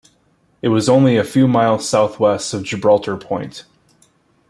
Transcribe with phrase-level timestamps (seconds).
[0.63, 3.65] It was only a few miles south-west of Gibraltar Point.